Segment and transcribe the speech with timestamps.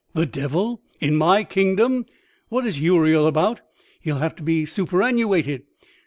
[0.15, 2.07] "The Devil in my kingdom!
[2.49, 3.61] What is Uriel about?
[3.99, 5.61] he'll have to be superannuated."